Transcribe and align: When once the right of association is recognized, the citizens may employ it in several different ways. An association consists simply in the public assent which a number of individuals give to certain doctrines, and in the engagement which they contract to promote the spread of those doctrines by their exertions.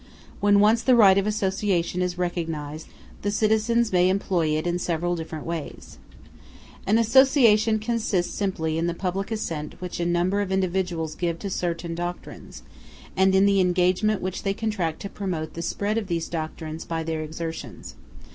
When 0.39 0.59
once 0.59 0.81
the 0.81 0.95
right 0.95 1.15
of 1.15 1.27
association 1.27 2.01
is 2.01 2.17
recognized, 2.17 2.87
the 3.21 3.29
citizens 3.29 3.91
may 3.91 4.09
employ 4.09 4.47
it 4.57 4.65
in 4.65 4.79
several 4.79 5.15
different 5.15 5.45
ways. 5.45 5.99
An 6.87 6.97
association 6.97 7.77
consists 7.77 8.33
simply 8.33 8.79
in 8.79 8.87
the 8.87 8.95
public 8.95 9.29
assent 9.29 9.79
which 9.79 9.99
a 9.99 10.05
number 10.07 10.41
of 10.41 10.51
individuals 10.51 11.13
give 11.13 11.37
to 11.37 11.51
certain 11.51 11.93
doctrines, 11.93 12.63
and 13.15 13.35
in 13.35 13.45
the 13.45 13.59
engagement 13.61 14.23
which 14.23 14.41
they 14.41 14.55
contract 14.55 15.01
to 15.01 15.07
promote 15.09 15.53
the 15.53 15.61
spread 15.61 15.99
of 15.99 16.07
those 16.07 16.27
doctrines 16.27 16.83
by 16.83 17.03
their 17.03 17.21
exertions. 17.21 17.93